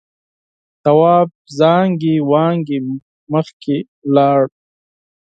تواب 0.83 1.29
زانگې 1.59 2.15
وانگې 2.29 2.79
مخکې 3.31 3.75
لاړ. 4.15 4.39